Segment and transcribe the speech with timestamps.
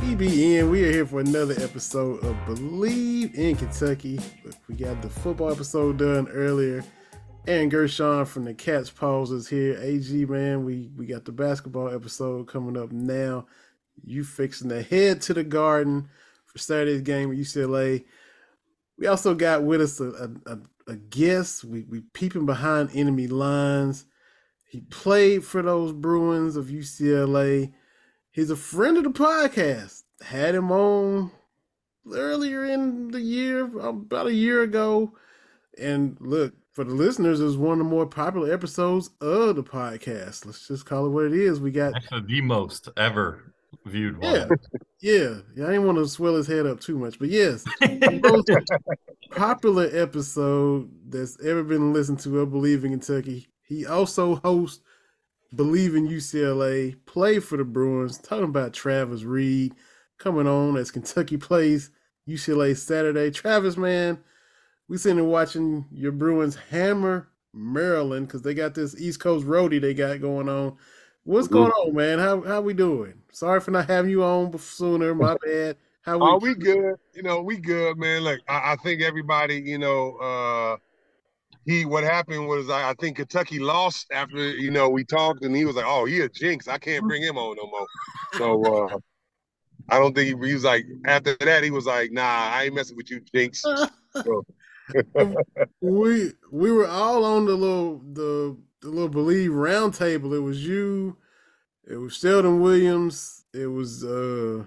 [0.00, 4.18] EBN, we are here for another episode of Bleav in Kentucky.
[4.66, 6.82] We got the football episode done earlier.
[7.46, 9.78] Aaron Gershon from the Cats Pause is here.
[9.78, 13.46] AG, man, we, we got the basketball episode coming up now.
[14.02, 16.08] You fixing to head to the garden
[16.46, 18.06] for Saturday's game at UCLA.
[18.98, 21.62] We also got with us a, a, a guest.
[21.62, 24.06] We, we peeping behind enemy lines.
[24.64, 27.74] He played for those Bruins of UCLA.
[28.32, 30.04] He's a friend of the podcast.
[30.22, 31.32] Had him on
[32.12, 35.12] earlier in the year, about a year ago.
[35.78, 40.46] And look, for the listeners, was one of the more popular episodes of the podcast.
[40.46, 41.60] Let's just call it what it is.
[41.60, 43.52] We got actually the most ever
[43.84, 44.32] viewed one.
[44.32, 44.46] Yeah,
[45.00, 45.64] yeah, yeah.
[45.64, 47.64] I didn't want to swell his head up too much, but yes,
[48.22, 48.48] most
[49.32, 53.48] popular episode that's ever been listened to I Bleav in Kentucky.
[53.62, 54.82] He also hosts
[55.54, 58.18] Bleav in UCLA, play for the Bruins.
[58.18, 59.74] Talking about Travis Reed
[60.18, 61.90] coming on as Kentucky plays
[62.28, 63.30] UCLA Saturday.
[63.30, 64.18] Travis, man,
[64.88, 69.80] we sitting there watching your Bruins hammer Maryland because they got this East Coast roadie
[69.80, 70.76] they got going on.
[71.24, 72.18] What's going on, man?
[72.18, 73.14] How how we doing?
[73.32, 75.14] Sorry for not having you on sooner.
[75.14, 75.76] My bad.
[76.02, 76.26] How we?
[76.26, 76.94] Oh, we good.
[77.14, 78.22] You know, we good, man.
[78.22, 80.76] Look, I, I think everybody, you know, uh
[81.66, 85.54] he what happened was I, I, think Kentucky lost after you know we talked and
[85.54, 86.68] he was like, oh, he a jinx.
[86.68, 87.86] I can't bring him on no more.
[88.34, 88.98] So uh,
[89.88, 92.22] I don't think he, he, was like after that he was like, nah,
[92.52, 93.62] I ain't messing with you, jinx.
[95.80, 100.34] We we were all on the little the the little Bleav roundtable.
[100.34, 101.16] It was you,
[101.88, 104.64] it was Sheldon Williams, it was uh,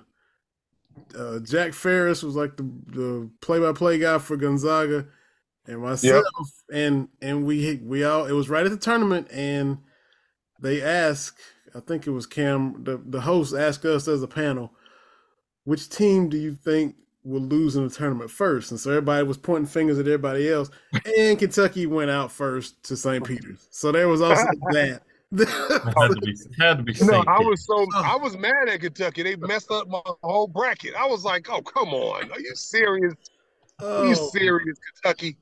[1.17, 5.07] uh, Jack Ferris was like the the play by play guy for Gonzaga
[5.67, 6.25] and myself
[6.69, 6.77] yep.
[6.77, 9.77] and and we we all it was right at the tournament and
[10.61, 11.39] they asked
[11.75, 14.73] I think it was Cam the, the host asked us as a panel
[15.63, 19.37] which team do you think will lose in the tournament first and so everybody was
[19.37, 20.69] pointing fingers at everybody else
[21.17, 23.23] and Kentucky went out first to St.
[23.27, 25.01] Peter's so there was also that
[25.37, 28.03] had to be, had to be no, I was so oh.
[28.03, 29.23] I was mad at Kentucky.
[29.23, 30.93] They messed up my whole bracket.
[30.93, 32.29] I was like, "Oh, come on!
[32.31, 33.15] Are you serious?
[33.79, 34.29] Are you oh.
[34.29, 35.37] serious, Kentucky?"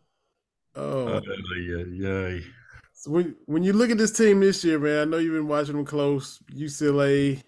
[0.76, 1.22] Oh, uh,
[1.60, 2.40] yeah, yeah.
[2.94, 5.48] So when when you look at this team this year, man, I know you've been
[5.48, 6.40] watching them close.
[6.54, 7.42] UCLA,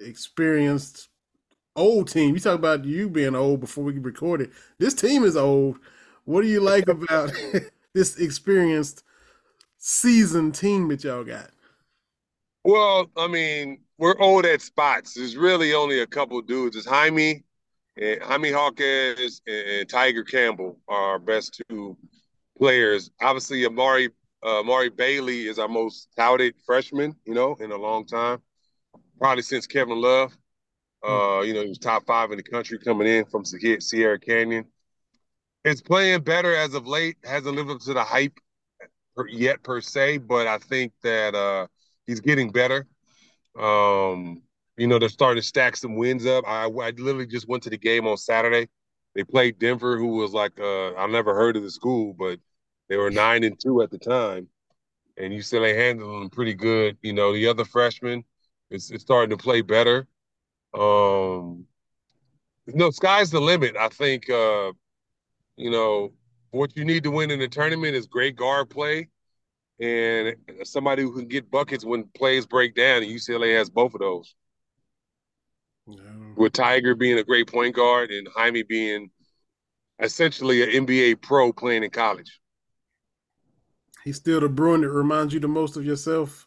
[0.00, 1.08] experienced,
[1.76, 2.34] old team.
[2.34, 4.50] You talk about you being old before we recorded.
[4.78, 5.78] This team is old.
[6.24, 7.30] What do you like about
[7.92, 9.04] this experienced,
[9.78, 11.50] seasoned team that y'all got?
[12.64, 15.14] Well, I mean, we're old at spots.
[15.14, 16.74] There's really only a couple dudes.
[16.74, 17.44] It's Jaime,
[17.96, 21.96] and Jaime and, and Tiger Campbell are our best two
[22.56, 23.10] players.
[23.20, 24.10] Obviously, Amari
[24.44, 28.40] uh, Amari Bailey is our most touted freshman, you know, in a long time,
[29.18, 30.36] probably since Kevin Love.
[31.06, 34.64] Uh, you know, he was top five in the country coming in from Sierra Canyon.
[35.64, 37.16] It's playing better as of late.
[37.24, 38.38] Hasn't lived up to the hype
[39.28, 41.66] yet per se, but I think that uh,
[42.06, 42.86] he's getting better.
[43.58, 44.42] Um,
[44.76, 46.44] you know, they're starting to stack some wins up.
[46.46, 48.68] I, I literally just went to the game on Saturday.
[49.16, 52.38] They played Denver, who was like uh, I never heard of the school, but
[52.88, 54.48] they were nine and two at the time,
[55.16, 56.98] and they handled them pretty good.
[57.02, 58.24] You know, the other freshmen,
[58.70, 60.06] it's, it's starting to play better.
[60.74, 61.66] Um,
[62.66, 63.76] no, sky's the limit.
[63.76, 64.30] I think.
[64.30, 64.72] Uh,
[65.56, 66.12] you know,
[66.50, 69.08] what you need to win in the tournament is great guard play
[69.80, 73.02] and somebody who can get buckets when plays break down.
[73.02, 74.34] And UCLA has both of those.
[76.36, 79.10] With Tiger being a great point guard and Jaime being
[80.00, 82.40] essentially an NBA pro playing in college.
[84.04, 86.46] He's still the Bruin that reminds you the most of yourself.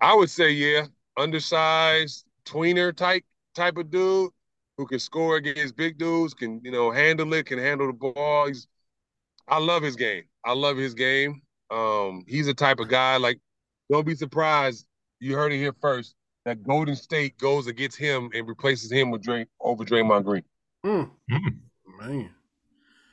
[0.00, 4.30] I would say, yeah, undersized, tweener type type of dude
[4.76, 8.48] who can score against big dudes, can you know handle it, can handle the ball.
[8.48, 8.66] He's
[9.48, 10.24] I love his game.
[10.44, 11.42] I love his game.
[11.70, 13.38] Um, he's a type of guy like
[13.90, 14.86] don't be surprised.
[15.18, 16.14] You heard it here first
[16.44, 20.44] that Golden State goes against him and replaces him with Dray over Draymond Green.
[20.84, 21.10] Mm.
[21.30, 21.58] Mm.
[22.00, 22.30] Man.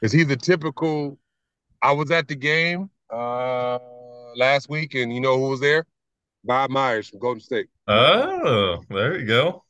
[0.02, 1.18] Is he the typical?
[1.82, 3.80] I was at the game uh
[4.36, 5.86] last week, and you know who was there?
[6.44, 7.68] Bob Myers from Golden State.
[7.88, 9.64] Oh, there you go.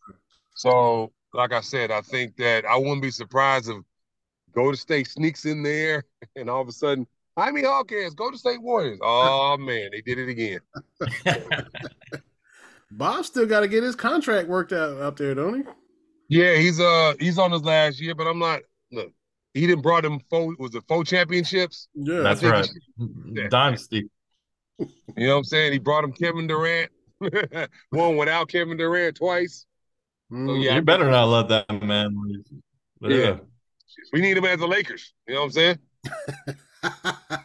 [0.56, 3.78] So, like I said, I think that I wouldn't be surprised if
[4.54, 6.04] Golden State sneaks in there,
[6.36, 7.08] and all of a sudden,
[7.38, 9.00] Jaime Hawkins, Golden State Warriors.
[9.02, 10.60] Oh man, they did it again.
[12.92, 15.64] Bob still got to get his contract worked out out there, don't he?
[16.30, 18.62] Yeah, he's uh he's on his last year, but I'm not.
[18.92, 19.12] Look,
[19.54, 20.56] he didn't brought him four.
[20.60, 21.88] Was it four championships?
[21.94, 22.20] Yeah.
[22.20, 22.68] That's right.
[23.32, 23.48] Yeah.
[23.50, 24.10] Dynasty.
[24.80, 25.74] You know what I'm saying?
[25.74, 26.92] He brought him Kevin Durant.
[27.90, 29.66] One without Kevin Durant twice.
[30.32, 30.48] Mm.
[30.48, 32.46] So yeah, You better not let that man leave.
[33.02, 33.18] But, Yeah.
[33.18, 33.38] yeah.
[34.14, 35.14] we need him as the Lakers.
[35.28, 35.80] You know what I'm saying?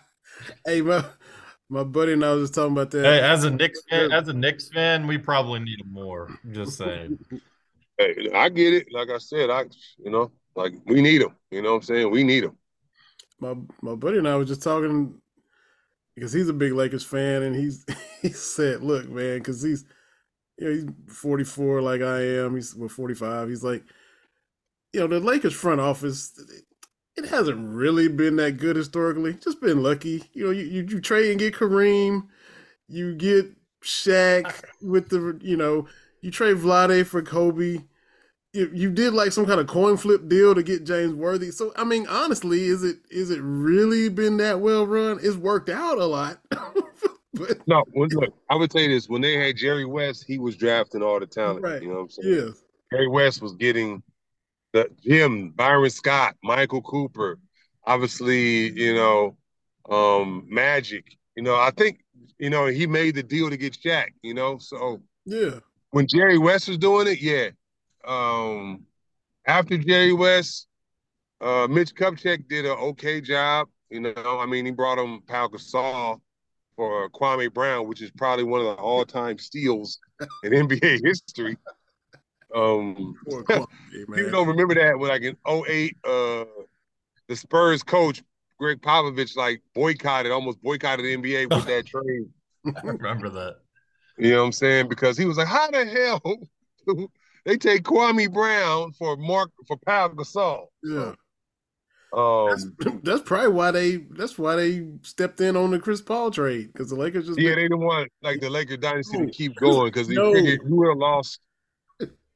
[0.66, 1.04] hey, my
[1.72, 3.02] my buddy and I was just talking about that.
[3.02, 6.38] Hey, as a Knicks fan, as a Knicks fan, we probably need him more.
[6.52, 7.18] Just saying.
[7.98, 8.86] Hey, I get it.
[8.90, 9.64] Like I said, I
[10.02, 11.36] you know, like we need him.
[11.50, 12.10] You know what I'm saying?
[12.10, 12.56] We need him.
[13.38, 15.20] my my buddy and I was just talking
[16.14, 17.84] because he's a big Lakers fan, and he's
[18.22, 19.84] he said, "Look, man, because he's
[20.58, 22.54] you know he's 44 like I am.
[22.54, 23.50] He's well 45.
[23.50, 23.84] He's like,
[24.94, 26.32] you know, the Lakers front office."
[27.16, 29.34] It hasn't really been that good historically.
[29.34, 30.24] Just been lucky.
[30.32, 32.26] You know, you, you, you trade and get Kareem,
[32.88, 35.86] you get Shaq with the, you know,
[36.22, 37.80] you trade Vlade for Kobe.
[38.54, 41.50] You, you did like some kind of coin flip deal to get James Worthy.
[41.50, 45.18] So I mean, honestly, is it is it really been that well run?
[45.22, 49.22] It's worked out a lot, but No, when, look, I would tell you this: when
[49.22, 51.62] they had Jerry West, he was drafting all the talent.
[51.62, 51.82] Right.
[51.82, 52.34] You know what I'm saying?
[52.34, 52.50] yeah,
[52.92, 54.02] Jerry West was getting
[54.72, 57.38] the Jim, Byron Scott, Michael Cooper,
[57.84, 59.36] obviously, you know,
[59.90, 61.16] um, Magic.
[61.36, 62.00] You know, I think,
[62.38, 64.58] you know, he made the deal to get Shaq, you know.
[64.58, 65.60] So yeah,
[65.90, 67.50] when Jerry West was doing it, yeah.
[68.06, 68.84] Um,
[69.46, 70.66] after Jerry West,
[71.40, 73.68] uh, Mitch Kupchak did an okay job.
[73.90, 76.20] You know, I mean, he brought him Pau Gasol
[76.76, 79.98] for Kwame Brown, which is probably one of the all-time steals
[80.42, 81.56] in NBA history.
[82.54, 83.14] Um,
[83.88, 86.44] People don't remember that when like in 08, uh
[87.28, 88.22] the Spurs coach
[88.58, 92.26] Gregg Popovich like boycotted, almost boycotted the NBA with that trade.
[92.66, 93.56] I remember that.
[94.18, 94.88] You know what I'm saying?
[94.88, 96.20] Because he was like, How the hell
[96.86, 97.08] do
[97.46, 100.66] they take Kwame Brown for Mark for Pau Gasol?
[100.82, 101.12] Yeah,
[102.12, 106.72] Um that's probably why they that's why they stepped in on the Chris Paul trade
[106.72, 109.86] because the Lakers just yeah, they didn't want like the Laker dynasty to keep going
[109.86, 110.32] because they No.
[110.34, 111.40] figured we would have lost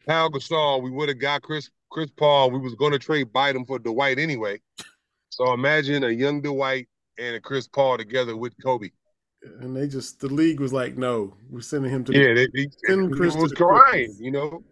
[0.09, 2.51] Pau Gasol, we would have got Chris Chris Paul.
[2.51, 4.61] We was going to trade Bynum for Dwight anyway.
[5.31, 6.89] So imagine a young Dwight
[7.19, 8.91] and a Chris Paul together with Kobe.
[9.61, 13.09] and they just the league was like, no, we're sending him to Yeah, they, they,
[13.09, 14.15] Chris was the crying.
[14.19, 14.65] You know,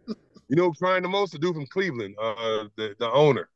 [0.49, 2.15] you know, crying the most to do from Cleveland.
[2.21, 3.49] Uh, the the owner,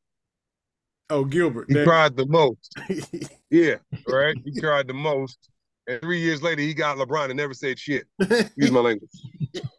[1.10, 1.66] oh Gilbert.
[1.68, 2.74] he That- cried the most.
[3.50, 3.76] Yeah,
[4.06, 4.36] right.
[4.44, 5.48] He cried the most.
[5.86, 8.04] And three years later, he got LeBron and never said shit.
[8.56, 9.10] Use my language.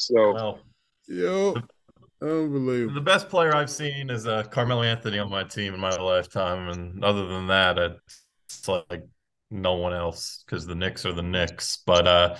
[0.00, 0.60] So Well,
[1.08, 1.54] Yo,
[2.22, 2.94] unbelievable.
[2.94, 6.68] the best player I've seen is uh, Carmelo Anthony on my team in my lifetime,
[6.68, 9.02] and other than that, it's like
[9.50, 11.82] no one else because the Knicks are the Knicks.
[11.86, 12.36] But uh,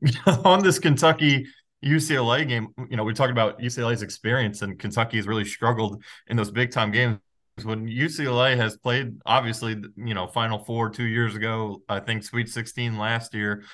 [0.44, 1.46] on this Kentucky
[1.84, 6.36] UCLA game, you know, we talked about UCLA's experience, and Kentucky has really struggled in
[6.36, 7.18] those big time games.
[7.62, 12.48] When UCLA has played, obviously, you know, Final Four two years ago, I think Sweet
[12.48, 13.64] 16 last year.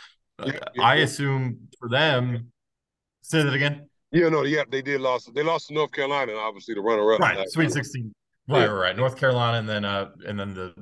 [0.42, 1.02] Yeah, Uh, yeah, I yeah.
[1.04, 2.52] assume for them,
[3.28, 3.88] say that again.
[4.12, 5.32] yeah, no, yeah, they did lost.
[5.34, 7.20] They lost to North Carolina, obviously the runner up.
[7.20, 8.14] Right, Sweet 16.
[8.48, 8.64] Right, Yeah.
[8.66, 8.96] right, right.
[8.96, 10.74] North Carolina and then uh and then the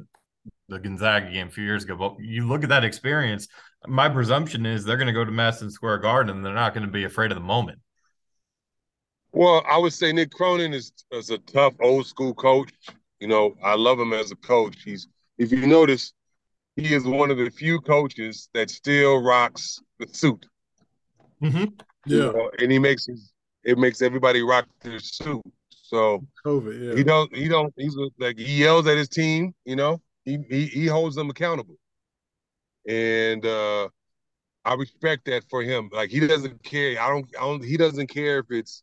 [0.68, 1.96] the Gonzaga game a few years ago.
[1.96, 3.46] But you look at that experience,
[3.86, 6.86] my presumption is they're going to go to Madison Square Garden and they're not going
[6.86, 7.78] to be afraid of the moment.
[9.32, 12.72] Well, I would say Mick Cronin is, is a tough old school coach.
[13.20, 14.82] You know, I love him as a coach.
[14.84, 16.12] He's if you notice,
[16.74, 20.46] he is one of the few coaches that still rocks the suit.
[21.42, 21.64] Mm-hmm.
[22.10, 23.32] You Yeah, know, and he makes his,
[23.64, 25.42] it makes everybody rock their suit.
[25.70, 26.80] So COVID.
[26.80, 30.00] Yeah, he don't he don't he's like he yells at his team, you know.
[30.24, 31.76] He he he holds them accountable.
[32.88, 33.88] And uh
[34.64, 35.90] I respect that for him.
[35.92, 37.00] Like he doesn't care.
[37.00, 38.82] I don't I don't he doesn't care if it's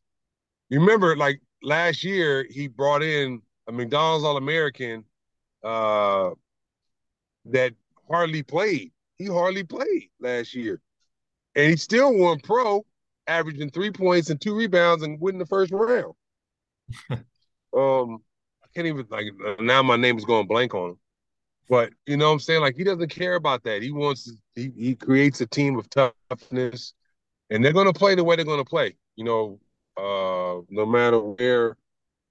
[0.72, 5.06] remember like last year he brought in a McDonald's All American
[5.64, 6.32] uh
[7.46, 7.74] that
[8.10, 8.92] hardly played.
[9.18, 10.82] He hardly played last year.
[11.56, 12.86] And he still won pro
[13.28, 16.14] averaging three points and two rebounds and winning the first round.
[17.12, 18.20] um,
[18.64, 19.28] I can't even like
[19.60, 20.98] now my name is going blank on him.
[21.70, 22.62] But you know what I'm saying?
[22.62, 23.82] Like he doesn't care about that.
[23.82, 26.94] He wants he, he creates a team of toughness
[27.50, 28.96] and they're gonna play the way they're gonna play.
[29.16, 29.60] You know,
[29.98, 31.78] uh, no matter where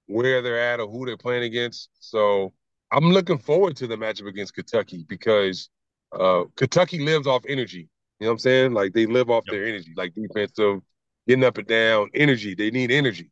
[0.07, 1.89] where they're at or who they're playing against.
[1.99, 2.53] So
[2.91, 5.69] I'm looking forward to the matchup against Kentucky because
[6.17, 7.89] uh, Kentucky lives off energy.
[8.19, 8.73] You know what I'm saying?
[8.73, 9.53] Like they live off yep.
[9.53, 10.81] their energy, like defensive,
[11.27, 12.55] getting up and down, energy.
[12.55, 13.31] They need energy.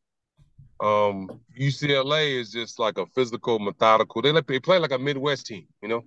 [0.81, 4.21] Um, UCLA is just like a physical, methodical.
[4.21, 6.03] They they play like a Midwest team, you know.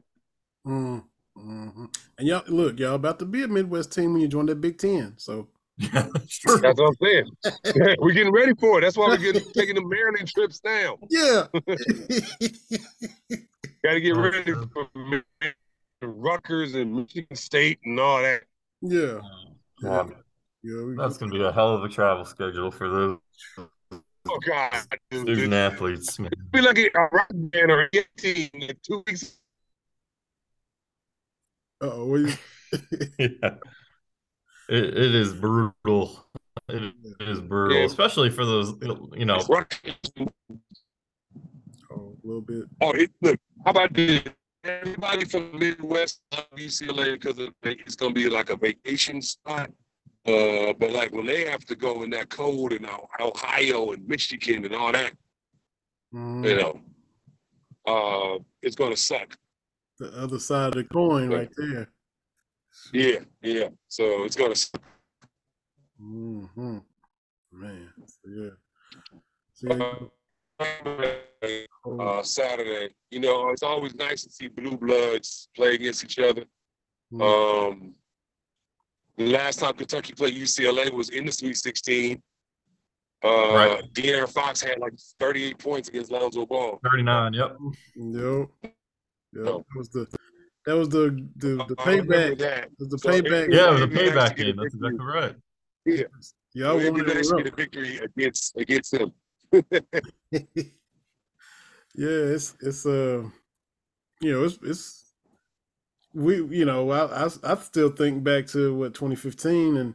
[0.67, 1.05] Mm,
[1.37, 1.85] hmm
[2.19, 4.79] And y'all look, y'all about to be a Midwest team when you join the Big
[4.79, 5.15] Ten.
[5.17, 7.31] So yeah, that's, that's what I'm saying.
[8.01, 8.83] we're getting ready for it.
[8.83, 10.97] That's why we're getting taking the Maryland trips down.
[11.09, 11.47] Yeah.
[13.85, 14.89] Got to get ready for
[16.03, 18.43] Rutgers and Michigan State and all that.
[18.85, 19.21] Um, yeah.
[19.83, 20.05] Yeah.
[20.63, 23.19] yeah that's going to be a hell of a travel schedule for those
[24.27, 24.73] Oh God,
[25.13, 26.19] student athletes.
[26.19, 26.31] Man.
[26.51, 29.39] Be like a rock band or a team in two weeks.
[31.83, 32.17] Oh,
[33.19, 33.57] yeah.
[34.71, 36.27] It, it is brutal.
[36.69, 37.85] It, it is brutal, yeah.
[37.85, 38.75] especially for those,
[39.15, 39.41] you know.
[39.51, 39.67] Oh,
[41.91, 42.65] a little bit.
[42.81, 44.23] Oh, it, look, how about this?
[44.65, 46.23] Everybody from the Midwest
[46.57, 49.71] UCLA because it's going to be like a vacation spot.
[50.27, 52.87] Uh, but like when they have to go in that cold in
[53.21, 55.13] Ohio and Michigan and all that,
[56.15, 56.49] mm.
[56.49, 56.81] you know,
[57.87, 59.37] uh, it's going to suck.
[59.99, 61.89] The other side of the coin, right there.
[62.93, 63.69] Yeah, yeah.
[63.89, 64.57] So it's gonna.
[64.57, 64.83] Suck.
[66.03, 66.79] Mm-hmm.
[67.53, 68.51] Man, so yeah.
[69.55, 71.15] See, uh,
[72.23, 72.95] Saturday.
[73.11, 76.45] You know, it's always nice to see blue bloods play against each other.
[77.13, 77.23] Mm-hmm.
[77.23, 77.95] Um,
[79.17, 82.21] the last time Kentucky played UCLA was in the Sweet 16.
[83.25, 83.83] Uh, right.
[83.95, 86.79] De'Aaron Fox had like 38 points against Lonzo Ball.
[86.85, 87.57] 39, yep.
[87.97, 88.49] Yep.
[88.63, 89.45] Yep.
[89.45, 90.07] That was the
[90.67, 92.39] that was the the, the payback.
[92.39, 92.69] That.
[92.79, 93.53] the so payback.
[93.53, 94.57] Yeah, it was a payback game.
[94.57, 95.35] That's exactly right.
[95.85, 96.05] Yeah.
[96.55, 99.13] Yeah, I wanted to get a victory against against him.
[101.95, 103.25] yeah, it's it's uh
[104.21, 105.05] you know, it's it's
[106.13, 109.95] we you know, I I, I still think back to what 2015 and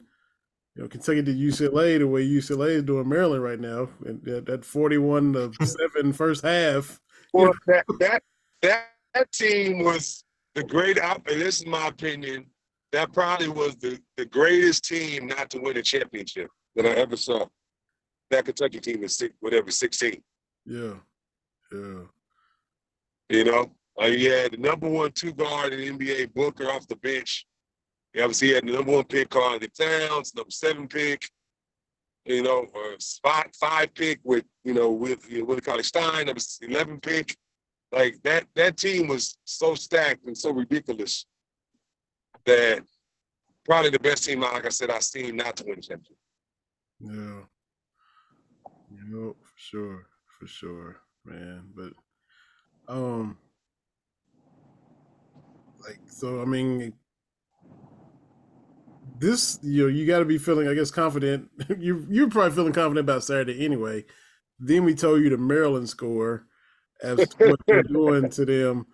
[0.76, 4.46] you know, Kentucky did UCLA the way UCLA is doing Maryland right now, and that,
[4.46, 7.00] that 41 to 7 first half.
[7.34, 8.24] Well, that, that
[8.62, 10.24] that that team was
[10.56, 12.46] the great and this is my opinion,
[12.92, 17.16] that probably was the, the greatest team not to win a championship that I ever
[17.16, 17.46] saw.
[18.32, 20.22] That Kentucky team is six, whatever, 16.
[20.66, 20.94] Yeah.
[21.72, 22.04] Yeah.
[23.30, 23.72] You know,
[24.02, 27.46] uh, you had the number one two guard in the NBA, Booker, off the bench.
[28.14, 31.30] You obviously had the number one pick, Karl Towns, number seven pick,
[32.26, 36.26] you know, or spot five pick with, you know, with you know, Willie Cauley Stein,
[36.26, 37.36] number 11 pick.
[37.92, 41.26] Like that that team was so stacked and so ridiculous
[42.46, 42.84] that
[43.66, 46.18] probably the best team, like I said, I've seen not to win a championship.
[47.00, 47.42] Yeah.
[48.92, 50.08] You know, for sure,
[50.40, 51.70] for sure, man.
[51.76, 53.38] But um
[55.82, 56.94] like so I mean
[59.20, 62.74] this you know you got to be feeling I guess confident you you're probably feeling
[62.74, 64.06] confident about Saturday anyway.
[64.60, 66.46] Then we told you the Maryland score
[67.02, 68.88] as what you're doing to them.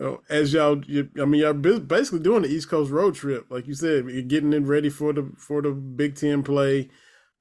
[0.00, 3.66] Uh, as y'all, you, I mean, y'all basically doing the East Coast road trip, like
[3.66, 4.08] you said.
[4.08, 6.88] You're getting in ready for the for the Big Ten play.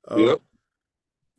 [0.10, 0.42] Uh, yep.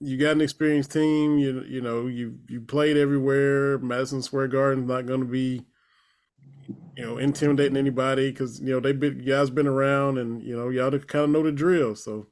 [0.01, 1.39] You got an experienced team.
[1.39, 3.79] You you know you you played everywhere.
[3.79, 5.65] Madison Square Garden's not going to be,
[6.97, 10.69] you know, intimidating anybody because you know they been guys been around and you know
[10.69, 11.97] y'all kind of know the drill.
[11.97, 12.29] So,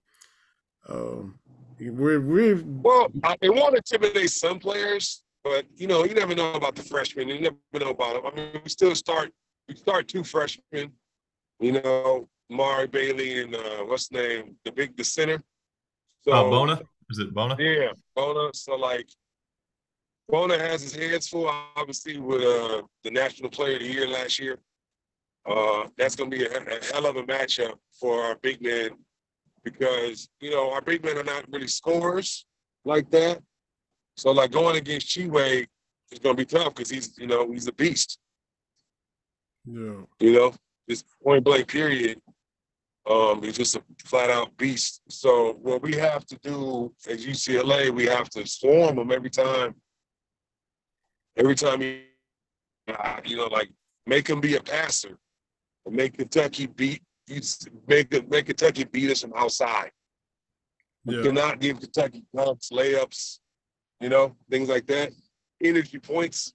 [0.89, 1.41] um,
[1.81, 3.09] we're we're well.
[3.41, 7.29] They want to intimidate some players, but you know, you never know about the freshmen.
[7.29, 8.33] You never know about them.
[8.33, 9.33] I mean, we still start.
[9.69, 10.93] We start two freshmen.
[11.59, 14.57] You know, Mari Bailey and uh, what's the name?
[14.65, 15.43] The big the center.
[16.23, 16.81] So, oh, Bona.
[17.11, 17.57] Is it Bona?
[17.59, 18.51] Yeah, Bona.
[18.53, 19.09] So like,
[20.29, 24.39] Bona has his hands full, obviously, with uh, the National Player of the Year last
[24.39, 24.59] year.
[25.49, 28.91] Uh, that's going to be a, a, hell of a matchup for our big men
[29.67, 32.47] because you know our big men are not really scorers
[32.85, 33.41] like that.
[34.17, 35.67] So like going against Tshiebwe
[36.11, 38.19] is gonna be tough because he's you know he's a beast.
[39.65, 40.03] Yeah.
[40.21, 40.55] You know,
[40.89, 42.21] just point blank period.
[43.09, 45.03] Um, he's just a flat out beast.
[45.09, 49.75] So what we have to do as UCLA, we have to swarm him every time.
[51.37, 52.03] Every time he,
[53.25, 53.71] you know, like
[54.07, 55.19] make him be a passer,
[55.89, 57.41] make Kentucky beat, you
[57.87, 59.91] make make Kentucky beat us from outside.
[61.05, 61.23] Yeah.
[61.23, 63.39] cannot give Kentucky dunks, layups,
[64.01, 65.13] you know, things like that.
[65.63, 66.53] Energy points.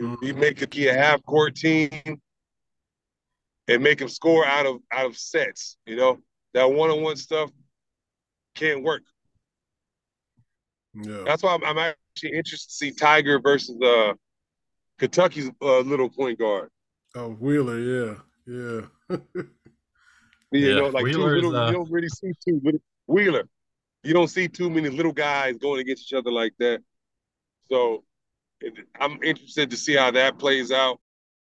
[0.00, 0.24] Mm-hmm.
[0.24, 1.90] You make key a half court team
[3.68, 5.76] and make them score out of out of sets.
[5.86, 6.18] You know
[6.54, 7.50] that one on one stuff
[8.54, 9.02] can't work.
[10.94, 11.22] Yeah.
[11.24, 14.12] That's why I'm, I'm, actually interested to see Tiger versus uh,
[14.98, 16.68] Kentucky's uh, little point guard.
[17.14, 18.14] Oh, Wheeler, yeah,
[18.46, 19.16] yeah.
[19.32, 19.48] you
[20.52, 21.68] yeah, know, like two little, uh...
[21.68, 23.48] you don't really see two little Wheeler.
[24.02, 26.82] You don't see too many little guys going against each other like that.
[27.70, 28.04] So
[29.00, 31.00] I'm interested to see how that plays out.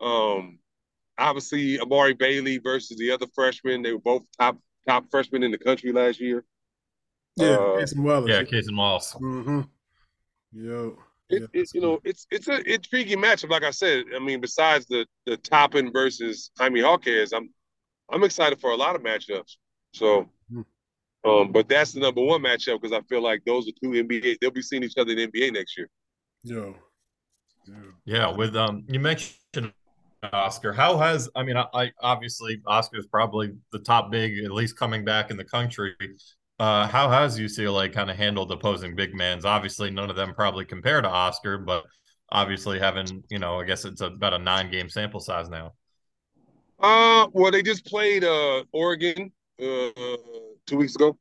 [0.00, 0.60] Um,
[1.20, 3.82] obviously Amari Bailey versus the other freshman.
[3.82, 6.44] They were both top top freshmen in the country last year.
[7.36, 8.30] Yeah, uh, Cason Wallace.
[8.30, 9.14] Yeah, Cason Wallace.
[9.20, 9.60] Mm-hmm.
[10.52, 10.98] Yo.
[11.28, 13.50] It, yeah, it, you know, it's it's an intriguing matchup.
[13.50, 17.50] Like I said, I mean, besides the the Toppin versus Jaime Jaquez, I'm
[18.10, 19.56] I'm excited for a lot of matchups.
[19.92, 20.64] So, mm.
[21.24, 24.38] um, but that's the number one matchup because I feel like those are two NBA.
[24.40, 25.88] They'll be seeing each other in NBA next year.
[26.42, 26.72] Yeah.
[27.66, 27.74] Yeah.
[28.06, 29.72] yeah with um, you mentioned
[30.32, 30.72] Oscar.
[30.72, 34.76] How has I mean, I, I obviously Oscar is probably the top big, at least
[34.76, 35.94] coming back in the country.
[36.58, 39.44] Uh, how has UCLA kind of handled opposing big mans?
[39.44, 41.84] Obviously, none of them probably compare to Oscar, but
[42.30, 45.72] obviously having you know, I guess it's about a nine game sample size now.
[46.78, 50.16] Uh, well, they just played uh Oregon uh
[50.66, 51.18] two weeks ago.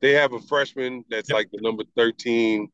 [0.00, 1.36] They have a freshman that's yep.
[1.36, 2.68] like the number thirteen.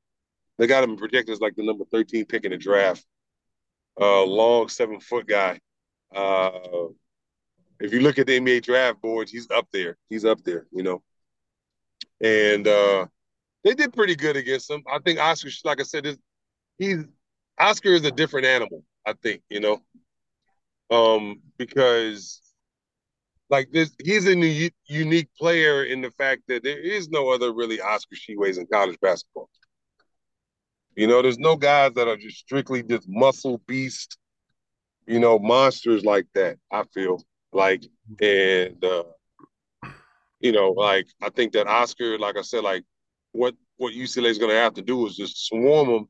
[0.59, 3.05] They got him projected as like the number thirteen pick in the draft
[4.01, 5.61] uh, long seven foot guy.
[6.15, 6.51] Uh,
[7.81, 9.97] if you look at the NBA draft boards, he's up there.
[10.09, 11.03] He's up there, you know.
[12.23, 13.07] And uh,
[13.65, 14.83] they did pretty good against him.
[14.91, 16.19] I think Oscar, like I said, is
[16.79, 17.05] he's
[17.59, 18.83] Oscar is a different animal.
[19.07, 19.83] I think you know,
[20.91, 22.41] um, because
[23.49, 27.53] like this, he's a new, unique player in the fact that there is no other
[27.53, 29.49] really Oscar Tshiebwes in college basketball.
[30.97, 34.17] You know, there's no guys that are just strictly just muscle beast,
[35.07, 36.57] you know, monsters like that.
[36.73, 37.85] I feel like,
[38.21, 39.05] and uh,
[40.41, 42.83] you know, like I think that Oscar, like I said, like
[43.33, 46.09] what what UCLA is going to have to do is just swarm him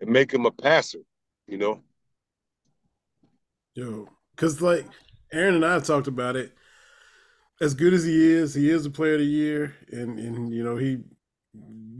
[0.00, 1.00] and make him a passer.
[1.46, 1.82] You know.
[3.74, 4.86] Yo, because like
[5.30, 6.54] Aaron and I talked about it.
[7.60, 10.64] As good as he is, he is a player of the year, and and you
[10.64, 11.00] know he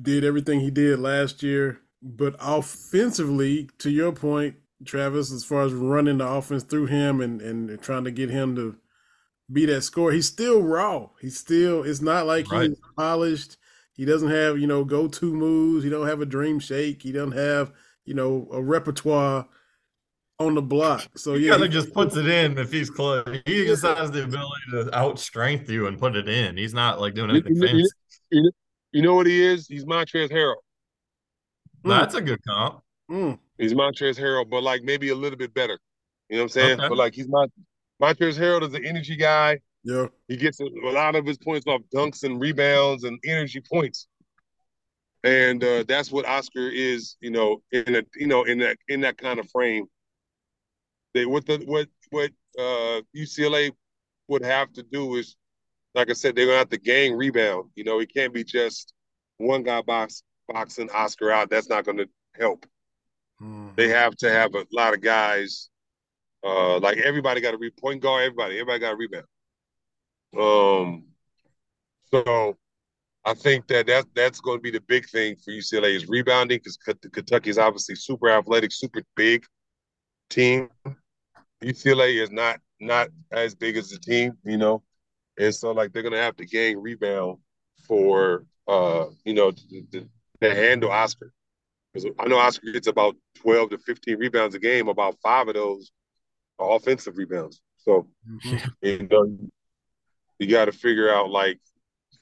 [0.01, 5.73] did everything he did last year but offensively, to your point, Travis, as far as
[5.73, 8.77] running the offense through him and, and trying to get him to
[9.51, 11.09] be that score, he's still raw.
[11.21, 12.69] He's still, it's not like right.
[12.69, 13.57] he's polished.
[13.95, 15.83] He doesn't have, you know, go to moves.
[15.83, 17.03] He don't have a dream shake.
[17.03, 17.73] He don't have,
[18.05, 19.49] you know, a repertoire
[20.39, 21.09] on the block.
[21.17, 23.25] So he yeah, kind of just puts it in if he's close.
[23.47, 26.59] He just has the ability to outstrength you and put it in.
[26.59, 27.85] He's not like doing anything you, fancy.
[28.31, 28.51] You,
[28.93, 29.67] you know what he is?
[29.67, 30.57] He's Montrezl Harrell.
[31.87, 32.01] Mm.
[32.01, 32.81] That's a good comp.
[33.11, 33.39] Mm.
[33.59, 35.79] He's Montrezl Harrell, but like maybe a little bit better.
[36.29, 36.81] You know what I'm saying?
[36.81, 36.89] Okay.
[36.89, 37.49] But like he's not
[38.03, 39.61] Montrezl Harrell is an energy guy.
[39.85, 40.07] Yeah.
[40.27, 44.09] He gets a, a, lot of his points off dunks and rebounds and energy points.
[45.23, 49.01] And uh, that's what Oscar is, you know, in a you know, in that in
[49.03, 49.87] that kind of frame.
[51.15, 53.71] They what the what what uh UCLA
[54.29, 55.37] would have to do is
[55.95, 57.71] like I said, they're gonna have to gang rebound.
[57.77, 58.93] You know, it can't be just
[59.39, 62.67] one guy box boxing Oscar out, that's not going to help.
[63.41, 63.71] Mm-hmm.
[63.77, 65.69] They have to have a lot of guys.
[66.45, 68.25] Uh, like everybody got a re- point guard.
[68.25, 69.27] Everybody, everybody got a rebound.
[70.39, 71.05] Um,
[72.11, 72.57] so
[73.25, 76.59] I think that, that that's going to be the big thing for UCLA is rebounding
[76.59, 76.77] because
[77.13, 79.45] Kentucky is obviously super athletic, super big
[80.31, 80.69] team.
[81.63, 84.83] UCLA is not not as big as the team, you know,
[85.39, 87.39] and so like they're gonna have to gain rebound
[87.87, 90.09] for uh you know to, to,
[90.43, 91.33] to handle Oscar.
[91.93, 95.55] Because I know Oscar gets about 12 to 15 rebounds a game, about five of
[95.55, 95.91] those
[96.59, 97.61] are offensive rebounds.
[97.79, 98.69] So, mm-hmm.
[98.83, 99.39] you know,
[100.39, 101.59] you got to figure out, like,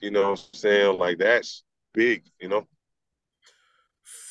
[0.00, 0.98] you know I'm saying?
[0.98, 2.66] Like, that's big, you know?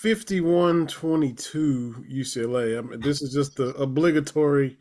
[0.01, 2.77] 51 22 UCLA.
[2.77, 4.77] I mean, this is just the obligatory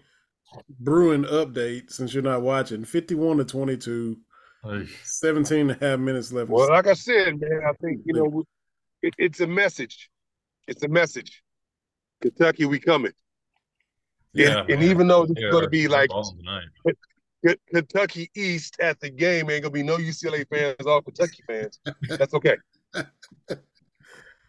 [0.80, 2.84] Bruin update since you're not watching.
[2.84, 4.16] 51 to 22
[5.04, 6.50] 17 and a half minutes left.
[6.50, 8.44] Well, like I said, man, I think, you know,
[9.02, 10.10] it, it's a message.
[10.66, 11.42] It's a message.
[12.20, 13.12] Kentucky, we coming.
[14.32, 14.60] Yeah.
[14.60, 16.10] And, and even though it's yeah, going to be like
[17.72, 21.78] Kentucky East at the game, ain't going to be no UCLA fans, all Kentucky fans.
[22.08, 22.56] That's okay.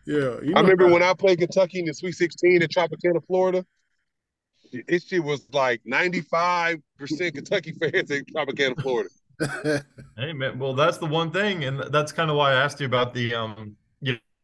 [0.06, 3.66] Yeah, I remember when I played Kentucky in the Sweet 16 in Tropicana, Florida.
[4.72, 6.82] It shit was like 95%
[7.34, 9.10] Kentucky fans in Tropicana, Florida.
[10.18, 12.86] hey man, well that's the one thing, and that's kind of why I asked you
[12.86, 13.76] about the um, you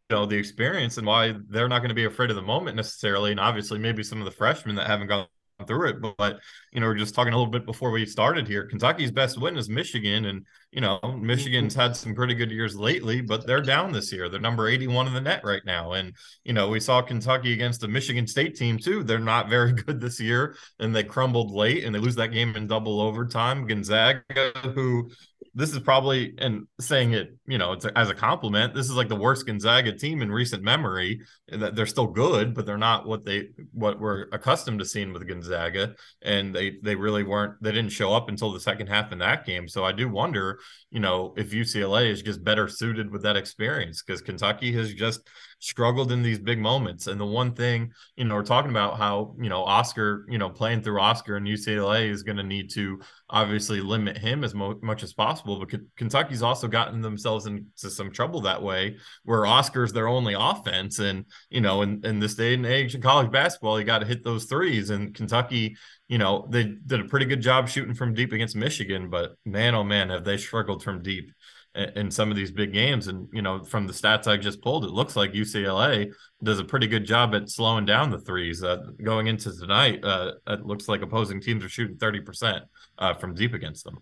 [0.09, 3.31] know, the experience and why they're not going to be afraid of the moment necessarily,
[3.31, 5.27] and obviously maybe some of the freshmen that haven't gone
[5.67, 6.01] through it.
[6.17, 6.39] But,
[6.71, 8.65] you know, we're just talking a little bit before we started here.
[8.65, 13.21] Kentucky's best win is Michigan, and you know, Michigan's had some pretty good years lately,
[13.21, 14.29] but they're down this year.
[14.29, 15.93] They're number 81 in the net right now.
[15.93, 19.03] And you know, we saw Kentucky against the Michigan State team too.
[19.03, 22.55] They're not very good this year, and they crumbled late, and they lose that game
[22.55, 23.67] in double overtime.
[23.67, 25.11] Gonzaga, who
[25.59, 29.09] this is probably and saying it you know it's as a compliment this is like
[29.09, 31.19] the worst gonzaga team in recent memory
[31.49, 35.27] that they're still good but they're not what they what we're accustomed to seeing with
[35.27, 39.19] gonzaga and they they really weren't they didn't show up until the second half in
[39.19, 40.59] that game so i do wonder
[40.91, 45.27] you know if ucla is just better suited with that experience because kentucky has just
[45.59, 47.07] struggled in these big moments.
[47.07, 50.49] And the one thing, you know, we're talking about how, you know, Oscar, you know,
[50.49, 54.79] playing through Oscar and UCLA is going to need to obviously limit him as mo-
[54.81, 55.59] much as possible.
[55.59, 60.35] But K- Kentucky's also gotten themselves into some trouble that way, where Oscar's their only
[60.37, 60.99] offense.
[60.99, 64.05] And, you know, in, in this day and age in college basketball, you got to
[64.07, 64.89] hit those threes.
[64.89, 65.75] And Kentucky,
[66.07, 69.75] you know, they did a pretty good job shooting from deep against Michigan, but man,
[69.75, 71.31] oh man, have they struggled from deep
[71.75, 73.07] in some of these big games.
[73.07, 76.11] And you know, from the stats I just pulled, it looks like UCLA
[76.43, 78.63] does a pretty good job at slowing down the threes.
[78.63, 82.63] Uh, going into tonight, uh, it looks like opposing teams are shooting thirty percent
[82.99, 83.97] uh, from deep against them.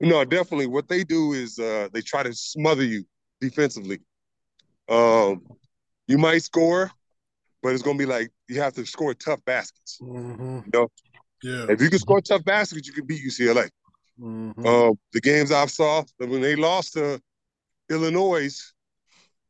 [0.00, 0.66] No, definitely.
[0.66, 3.04] What they do is uh, they try to smother you
[3.40, 4.00] defensively.
[4.88, 5.42] Um,
[6.06, 6.90] you might score,
[7.62, 9.98] but it's going to be like you have to score tough baskets.
[10.00, 10.60] Mm-hmm.
[10.66, 10.88] You know,
[11.42, 11.66] yeah.
[11.70, 13.70] If you can score tough baskets, you can beat UCLA.
[14.20, 14.66] Mm-hmm.
[14.66, 17.20] Uh, the games I saw when they lost to
[17.90, 18.54] Illinois,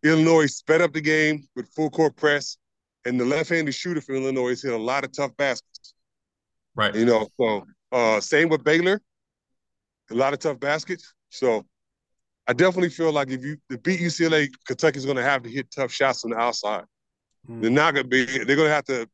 [0.03, 2.57] Illinois sped up the game with full court press,
[3.05, 5.95] and the left-handed shooter for Illinois hit a lot of tough baskets.
[6.75, 6.95] Right.
[6.95, 9.01] You know, so uh, same with Baylor,
[10.11, 11.15] a lot of tough baskets.
[11.31, 11.65] So
[12.47, 15.71] I definitely feel like if you to beat UCLA, Kentucky's going to have to hit
[15.71, 16.85] tough shots on the outside.
[17.49, 17.61] Mm-hmm.
[17.61, 18.25] They're not going to be.
[18.25, 19.09] They're going to have to.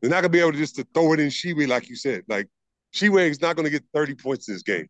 [0.00, 1.96] They're not going to be able to just to throw it in Tshiebwe like you
[1.96, 2.22] said.
[2.28, 2.48] Like
[2.92, 4.88] Tshiebwe's not going to get 30 points in this game.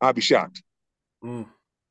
[0.00, 0.62] I'd be shocked.
[1.22, 1.46] Mm.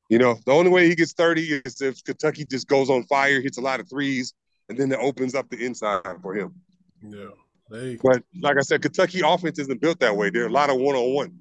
[0.08, 3.40] You know, the only way he gets 30 is if Kentucky just goes on fire,
[3.40, 4.34] hits a lot of threes,
[4.68, 6.54] and then it opens up the inside for him.
[7.02, 7.30] Yeah.
[7.70, 7.98] They...
[8.02, 10.30] But like I said, Kentucky offense isn't built that way.
[10.30, 11.38] There are a lot of one on one.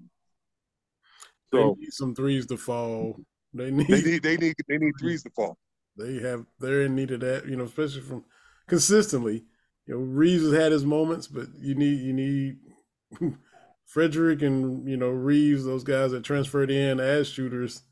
[1.51, 3.19] So need some threes to fall.
[3.53, 5.57] They need, they need they need they need threes to fall.
[5.97, 8.25] They have they're in need of that, you know, especially from
[8.67, 9.45] consistently.
[9.87, 12.57] You know, Reeves has had his moments, but you need you need
[13.95, 17.83] Fredrick and you know Reeves, those guys that transferred in as shooters,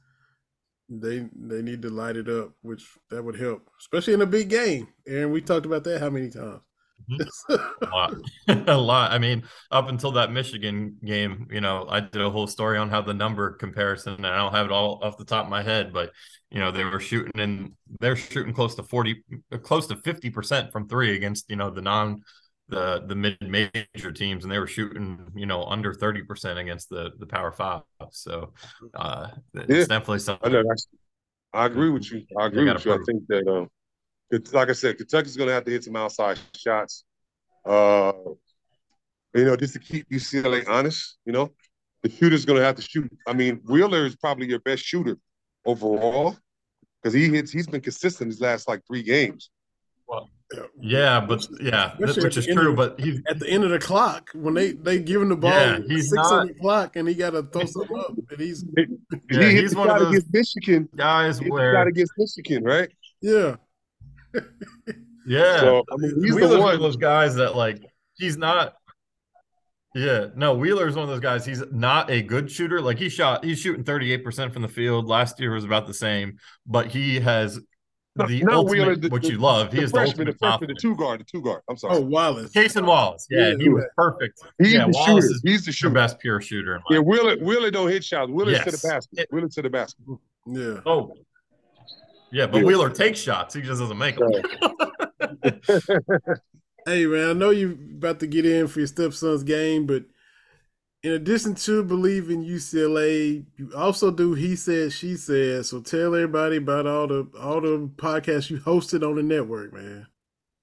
[0.89, 4.49] they they need to light it up, which that would help, especially in a big
[4.49, 4.87] game.
[5.07, 6.61] And we talked about that how many times?
[7.09, 7.85] Mm-hmm.
[7.85, 8.13] a lot,
[8.67, 9.11] a lot.
[9.11, 12.89] I mean, up until that Michigan game, you know, I did a whole story on
[12.89, 15.63] how the number comparison, and I don't have it all off the top of my
[15.63, 16.11] head, but
[16.51, 19.23] you know, they were shooting and they're shooting close to forty,
[19.61, 22.21] close to fifty percent from three against you know the non
[22.69, 26.89] the the mid major teams, and they were shooting you know under thirty percent against
[26.89, 27.83] the the Power Five.
[28.11, 28.53] So
[28.93, 29.79] uh, it's yeah.
[29.85, 30.55] definitely something.
[30.55, 30.61] I,
[31.53, 32.25] I, agree with you.
[32.37, 32.93] I agree with you.
[32.93, 33.71] I think that um, it's,
[34.51, 37.03] like I said, Kentucky's going to have to hit some outside shots.
[37.65, 38.13] Uh,
[39.33, 41.17] you know, just to keep UCLA honest.
[41.25, 41.51] You know,
[42.01, 43.11] the shooter's going to have to shoot.
[43.27, 45.17] I mean, Wheeler is probably your best shooter
[45.65, 46.35] overall
[47.01, 47.51] because he hits.
[47.51, 49.49] He's been consistent his last like three games.
[50.07, 50.29] Well,
[50.79, 52.71] yeah, but yeah, which is true.
[52.71, 55.35] Of, but he's at the end of the clock when they they give him the
[55.35, 58.13] ball, yeah, he's six not, on the clock, and he got to throw something up,
[58.29, 62.91] and he's yeah, he he's one of those Michigan guys where got against Michigan, right?
[63.21, 63.55] Yeah,
[65.25, 65.59] yeah.
[65.59, 67.81] So I mean, he's Wheeler's one of those guys that like
[68.15, 68.73] he's not.
[69.95, 71.45] Yeah, no, Wheeler's one of those guys.
[71.45, 72.81] He's not a good shooter.
[72.81, 75.05] Like he shot, he's shooting 38% from the field.
[75.05, 77.59] Last year was about the same, but he has
[78.15, 79.71] the no, ultimate, Wheeler, the, what you love.
[79.71, 81.61] He the is freshman, the ultimate the, the two guard, the two guard.
[81.67, 81.97] I'm sorry.
[81.97, 82.51] Oh, Wallace.
[82.51, 83.25] Cason Wallace.
[83.29, 84.39] Yeah, yeah he was perfect.
[84.59, 85.39] He's yeah, the Wallace shooter.
[85.43, 85.93] He's the shooter.
[85.93, 86.79] best pure shooter.
[86.91, 88.29] Yeah, Wheeler, Wheeler don't hit shots.
[88.29, 88.65] Wheeler yes.
[88.65, 89.27] to the basket.
[89.31, 90.05] Wheeler to the basket.
[90.45, 90.79] Yeah.
[90.85, 91.15] Oh.
[92.33, 92.63] Yeah, but yeah.
[92.63, 93.53] Wheeler takes shots.
[93.53, 94.31] He just doesn't make them.
[96.87, 100.03] hey man, I know you're about to get in for your stepson's game, but
[101.03, 105.67] in addition to believing UCLA, you also do he said she said.
[105.67, 110.07] So tell everybody about all the all the podcasts you hosted on the network, man.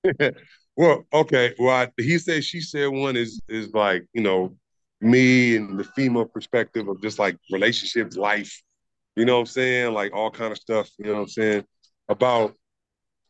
[0.77, 1.55] well, okay.
[1.57, 4.57] Well, I, he said she said one is is like you know
[5.01, 8.61] me and the female perspective of just like relationships, life.
[9.16, 9.94] You know what I'm saying?
[9.94, 10.90] Like all kind of stuff.
[10.99, 11.64] You know what I'm saying
[12.09, 12.55] about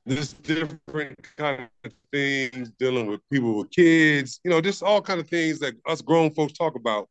[0.06, 5.20] this different kind of things dealing with people with kids, you know, just all kind
[5.20, 7.08] of things that us grown folks talk about.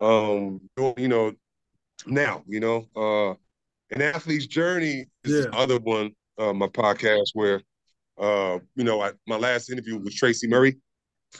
[0.00, 0.60] Um,
[0.96, 1.32] you know,
[2.06, 3.30] now, you know, uh,
[3.94, 5.40] an athlete's journey is yeah.
[5.42, 7.62] the other one, uh, my podcast where,
[8.18, 10.76] uh, you know, I, my last interview was Tracy Murray,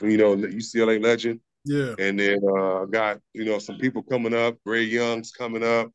[0.01, 1.39] you know, UCLA legend.
[1.65, 1.93] Yeah.
[1.99, 4.57] And then uh, I got, you know, some people coming up.
[4.65, 5.91] Ray Young's coming up.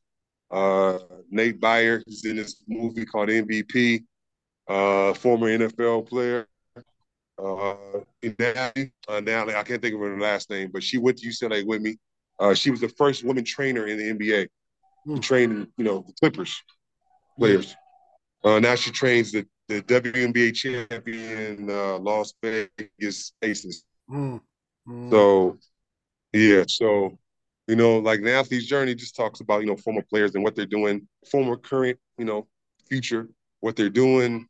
[0.51, 4.03] Uh, Nate Boyer is in this movie called MVP
[4.67, 6.47] uh, former NFL player.
[7.37, 7.75] Uh,
[8.39, 11.65] Natalie, uh, Natalie, I can't think of her last name, but she went to UCLA
[11.65, 11.97] with me.
[12.39, 14.47] Uh, she was the first woman trainer in the NBA
[15.07, 15.15] mm.
[15.15, 16.61] to train, you know, the Clippers
[17.37, 17.75] players.
[18.43, 23.83] Uh, now she trains the, the WNBA champion uh, Las Vegas Aces.
[24.09, 24.39] Mm.
[24.87, 25.11] Mm.
[25.11, 25.57] So,
[26.31, 27.17] yeah, so
[27.67, 30.55] you know, like the athlete's journey just talks about you know former players and what
[30.55, 32.47] they're doing, former, current, you know,
[32.87, 34.47] future, what they're doing,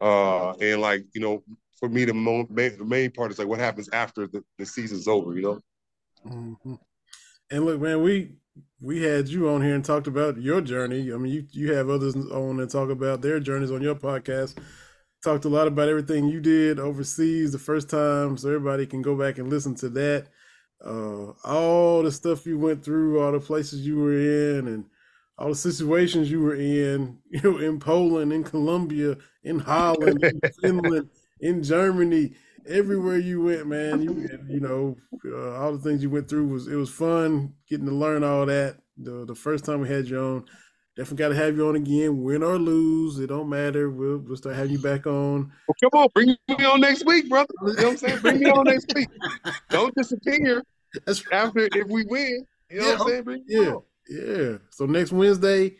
[0.00, 1.42] uh, and like, you know,
[1.78, 4.66] for me, the, mo- main, the main part is like what happens after the, the
[4.66, 5.60] season's over, you know?
[6.26, 6.74] Mm-hmm.
[7.50, 8.32] And look, man, we
[8.80, 11.12] we had you on here and talked about your journey.
[11.12, 14.56] I mean, you you have others on and talk about their journeys on your podcast.
[15.22, 19.16] Talked a lot about everything you did overseas the first time, so everybody can go
[19.16, 20.28] back and listen to that.
[20.84, 24.84] Uh, all the stuff you went through, all the places you were in, and
[25.38, 30.40] all the situations you were in, you know, in Poland, in Colombia, in Holland, in
[30.60, 31.08] Finland,
[31.40, 32.32] in Germany,
[32.68, 34.02] everywhere you went, man.
[34.02, 37.86] You you know, uh, all the things you went through was it was fun getting
[37.86, 38.78] to learn all that.
[38.96, 40.44] The the first time we had you on,
[40.96, 43.90] definitely got to have you on again, win or lose, it don't matter.
[43.90, 45.52] We'll we'll start having you back on.
[45.68, 47.52] Well, come on, bring me on next week, brother.
[47.62, 48.18] You know what I'm saying?
[48.20, 49.08] Bring me on next week.
[49.70, 50.62] Don't disappear.
[51.04, 52.46] That's after if we win.
[52.70, 53.22] You know yeah, what I'm saying?
[53.24, 53.74] Bring yeah.
[54.08, 54.58] Yeah.
[54.70, 55.76] So next Wednesday,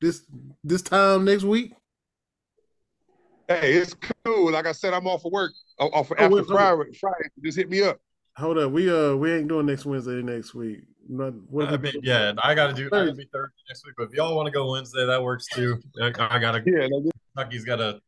[0.00, 0.24] this
[0.64, 1.72] this time next week.
[3.48, 4.50] Hey, it's cool.
[4.50, 5.52] Like I said, I'm off of work.
[5.78, 6.98] Off of oh, after wait, Friday.
[6.98, 8.00] Friday, just hit me up.
[8.36, 10.80] Hold up, we uh we ain't doing next Wednesday next week.
[11.08, 12.86] Not, what I mean, yeah, I got to do.
[12.86, 13.94] I gotta be Thursday next week.
[13.96, 15.80] But if y'all want to go Wednesday, that works too.
[16.00, 16.62] I, I got to.
[16.66, 16.88] Yeah,
[17.34, 18.00] Kentucky's got a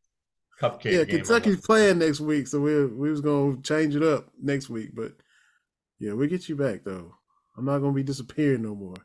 [0.61, 0.91] cupcake.
[0.91, 4.89] Yeah, Kentucky's playing next week, so we we was gonna change it up next week.
[4.93, 5.13] But
[5.99, 7.13] yeah, we get you back though.
[7.57, 8.95] I'm not gonna be disappearing no more.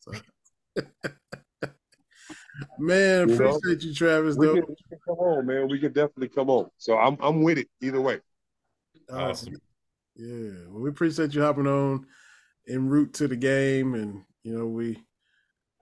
[0.00, 0.12] So.
[2.78, 4.36] man, you appreciate know, you, Travis.
[4.36, 4.54] We though.
[4.54, 5.68] Can, we can come on, man.
[5.68, 6.70] We can definitely come on.
[6.78, 8.20] So I'm I'm with it either way.
[9.10, 9.56] Awesome.
[10.16, 10.68] Yeah.
[10.68, 12.06] Well, we appreciate you hopping on
[12.68, 14.98] en route to the game, and you know we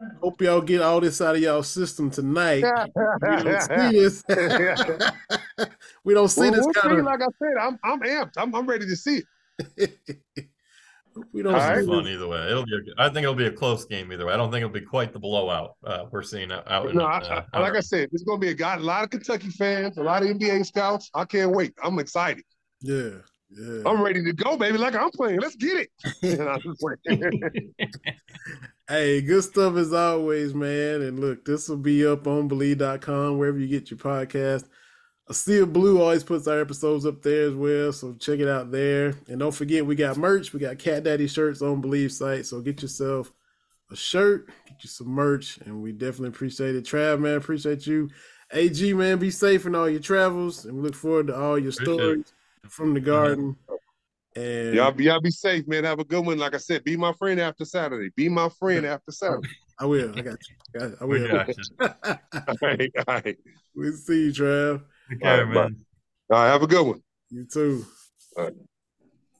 [0.22, 2.64] hope y'all get all this out of y'all system tonight.
[2.64, 4.24] we don't see this.
[6.04, 7.04] we don't see well, this we'll kind of.
[7.04, 8.34] Like I said, I'm I'm amped.
[8.36, 9.22] I'm I'm ready to see
[9.76, 9.94] it.
[11.32, 11.52] We don't.
[11.52, 11.84] Right.
[11.84, 12.48] Fun either way.
[12.48, 12.72] It'll be.
[12.72, 14.32] A, I think it'll be a close game either way.
[14.32, 16.70] I don't think it'll be quite the blowout uh, we're seeing out.
[16.70, 18.78] out no, in, uh, I, like I said, it's going to be a, guy, a
[18.78, 21.10] lot of Kentucky fans, a lot of NBA scouts.
[21.14, 21.74] I can't wait.
[21.82, 22.44] I'm excited.
[22.80, 23.10] Yeah.
[23.50, 23.82] Yeah.
[23.84, 24.78] I'm ready to go, baby.
[24.78, 25.40] Like I'm playing.
[25.40, 25.90] Let's get it.
[28.88, 31.02] hey, good stuff as always, man.
[31.02, 34.64] And look, this will be up on Bleav.com, wherever you get your podcast.
[35.28, 38.48] A Sea of Blue always puts our episodes up there as well, so check it
[38.48, 39.14] out there.
[39.28, 40.52] And don't forget, we got merch.
[40.52, 43.32] We got Cat Daddy shirts on Bleav site, so get yourself
[43.92, 46.84] a shirt, get you some merch, and we definitely appreciate it.
[46.84, 48.08] Trav, man, appreciate you.
[48.52, 51.70] AG, man, be safe in all your travels, and we look forward to all your
[51.70, 52.32] appreciate stories it.
[52.68, 53.08] From the mm-hmm.
[53.08, 53.56] garden.
[54.36, 55.84] And y'all be, y'all be safe, man.
[55.84, 56.38] Have a good one.
[56.38, 58.10] Like I said, be my friend after Saturday.
[58.16, 59.48] Be my friend after Saturday.
[59.78, 60.12] I will.
[60.16, 60.96] I got you.
[61.00, 61.38] I will.
[61.80, 63.36] all right, all right.
[63.74, 64.82] We'll see you, Trav.
[65.08, 65.76] Take care, right, man.
[66.30, 67.02] All right, have a good one.
[67.30, 67.84] You too.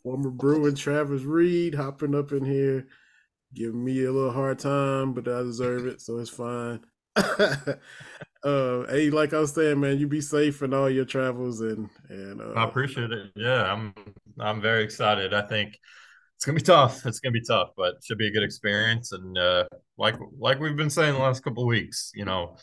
[0.02, 2.86] Former Bruin Travis Reed hopping up in here,
[3.54, 6.80] giving me a little hard time, but I deserve it, so it's fine.
[7.16, 7.76] Uh,
[8.44, 12.40] hey, like I was saying, man, you be safe in all your travels, and and
[12.40, 13.32] uh, I appreciate it.
[13.36, 13.94] Yeah, I'm
[14.38, 15.34] I'm very excited.
[15.34, 15.78] I think
[16.36, 17.04] it's gonna be tough.
[17.06, 19.12] It's gonna be tough, but should be a good experience.
[19.12, 19.64] And uh,
[19.98, 22.56] like like we've been saying the last couple weeks, you know,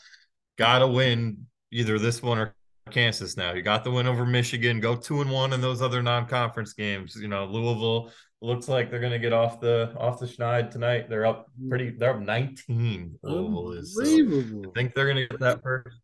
[0.56, 2.54] gotta win either this one or
[2.90, 3.52] Kansas now.
[3.52, 4.80] You got the win over Michigan.
[4.80, 7.16] Go two and one in those other non-conference games.
[7.16, 11.08] You know, Louisville looks like they're going to get off the off the schneid tonight.
[11.08, 11.90] They're up pretty.
[11.90, 13.18] They're up 19.
[13.22, 13.94] Louisville is.
[13.94, 15.96] So I think they're going to get that first.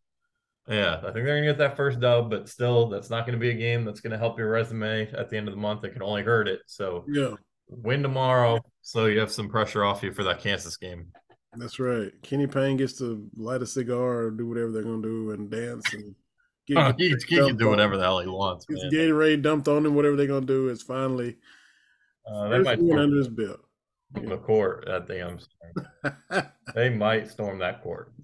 [0.67, 3.37] Yeah, I think they're going to get that first dub, but still, that's not going
[3.37, 5.61] to be a game that's going to help your resume at the end of the
[5.61, 5.83] month.
[5.83, 6.61] It can only hurt it.
[6.65, 7.35] So yeah,
[7.67, 11.07] Win tomorrow, so you have some pressure off you for that Kansas game.
[11.55, 12.11] That's right.
[12.21, 15.93] Kenny Payne gets to light a cigar or do whatever they're gonna do and dance
[15.93, 16.13] and
[16.67, 18.65] get, oh, he, he can do whatever the hell he wants.
[18.65, 19.95] Gets Gatorade dumped on him.
[19.95, 21.37] Whatever they're gonna do is finally
[22.27, 23.59] uh, they might storm, under his belt.
[24.13, 25.85] The court at the storm.
[26.75, 28.11] they might storm that court.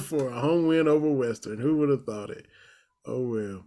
[0.00, 2.46] For a home win over Western, who would have thought it?
[3.04, 3.64] Oh well.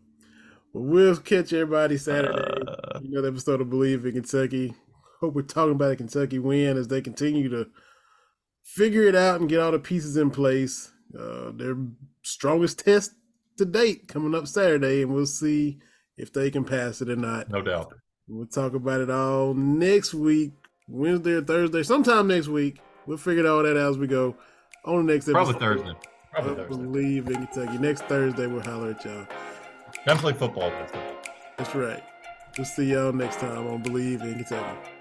[0.73, 2.33] Well, we'll catch everybody Saturday.
[2.33, 4.73] Uh, another episode of Bleav in Kentucky.
[5.19, 7.67] Hope we're talking about a Kentucky win as they continue to
[8.63, 10.91] figure it out and get all the pieces in place.
[11.17, 11.75] Uh, their
[12.23, 13.13] strongest test
[13.57, 15.79] to date coming up Saturday, and we'll see
[16.17, 17.49] if they can pass it or not.
[17.49, 17.93] No doubt.
[18.27, 20.53] We'll talk about it all next week,
[20.87, 22.79] Wednesday or Thursday, sometime next week.
[23.05, 24.35] We'll figure all that out as we go
[24.85, 25.57] on the next episode.
[25.57, 25.99] Probably Thursday.
[26.31, 26.83] Probably Thursday.
[26.83, 27.77] Bleav in Kentucky.
[27.77, 29.27] Next Thursday, we'll holler at y'all.
[30.05, 30.71] Definitely football.
[31.57, 32.03] That's right.
[32.57, 35.00] We'll see y'all next time on Bleav in Kentucky.